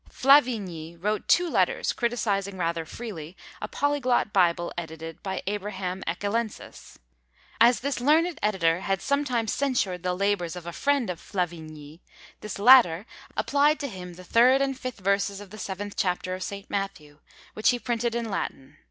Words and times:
Flavigny 0.09 0.95
wrote 0.97 1.27
two 1.27 1.47
letters, 1.47 1.93
criticising 1.93 2.57
rather 2.57 2.85
freely 2.87 3.37
a 3.61 3.67
polyglot 3.67 4.33
Bible 4.33 4.73
edited 4.75 5.21
by 5.21 5.43
Abraham 5.45 6.03
Ecchellensis. 6.07 6.97
As 7.59 7.81
this 7.81 8.01
learned 8.01 8.39
editor 8.41 8.79
had 8.79 8.99
sometimes 9.03 9.53
censured 9.53 10.01
the 10.01 10.15
labours 10.15 10.55
of 10.55 10.65
a 10.65 10.73
friend 10.73 11.11
of 11.11 11.21
Flavigny, 11.21 11.99
this 12.39 12.57
latter 12.57 13.05
applied 13.37 13.79
to 13.81 13.87
him 13.87 14.15
the 14.15 14.23
third 14.23 14.59
and 14.59 14.75
fifth 14.75 15.01
verses 15.01 15.39
of 15.39 15.51
the 15.51 15.59
seventh 15.59 15.95
chapter 15.95 16.33
of 16.33 16.41
St. 16.41 16.67
Matthew, 16.67 17.19
which 17.53 17.69
he 17.69 17.77
printed 17.77 18.15
in 18.15 18.27
Latin. 18.27 18.77